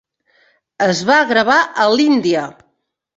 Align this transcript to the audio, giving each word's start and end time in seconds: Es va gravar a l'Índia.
Es 0.85 1.01
va 1.09 1.17
gravar 1.31 1.57
a 1.83 1.85
l'Índia. 1.99 2.47